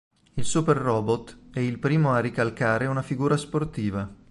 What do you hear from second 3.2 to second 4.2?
sportiva.